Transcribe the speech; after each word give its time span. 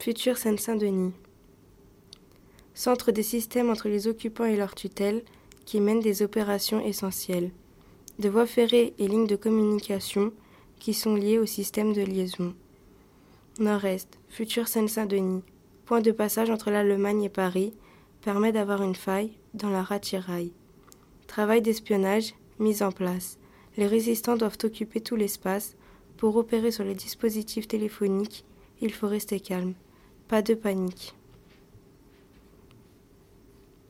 Futur 0.00 0.38
Seine-Saint-Denis. 0.38 1.12
Centre 2.72 3.10
des 3.10 3.24
systèmes 3.24 3.68
entre 3.68 3.88
les 3.88 4.06
occupants 4.06 4.44
et 4.44 4.56
leur 4.56 4.76
tutelle 4.76 5.24
qui 5.66 5.80
mène 5.80 5.98
des 5.98 6.22
opérations 6.22 6.80
essentielles. 6.80 7.50
De 8.20 8.28
voies 8.28 8.46
ferrées 8.46 8.94
et 8.98 9.08
lignes 9.08 9.26
de 9.26 9.34
communication 9.34 10.32
qui 10.78 10.94
sont 10.94 11.16
liées 11.16 11.40
au 11.40 11.46
système 11.46 11.92
de 11.92 12.02
liaison. 12.02 12.54
Nord-Est, 13.58 14.20
futur 14.28 14.68
Seine-Saint-Denis, 14.68 15.42
point 15.84 16.00
de 16.00 16.12
passage 16.12 16.48
entre 16.48 16.70
l'Allemagne 16.70 17.24
et 17.24 17.28
Paris, 17.28 17.74
permet 18.20 18.52
d'avoir 18.52 18.84
une 18.84 18.94
faille 18.94 19.32
dans 19.54 19.70
la 19.70 19.82
ratiraille. 19.82 20.52
Travail 21.26 21.60
d'espionnage, 21.60 22.34
mise 22.60 22.84
en 22.84 22.92
place. 22.92 23.36
Les 23.76 23.88
résistants 23.88 24.36
doivent 24.36 24.58
occuper 24.62 25.00
tout 25.00 25.16
l'espace. 25.16 25.74
Pour 26.16 26.36
opérer 26.36 26.70
sur 26.70 26.84
les 26.84 26.94
dispositifs 26.94 27.66
téléphoniques, 27.66 28.44
il 28.80 28.92
faut 28.92 29.08
rester 29.08 29.40
calme 29.40 29.74
pas 30.28 30.42
de 30.42 30.54
panique. 30.54 31.14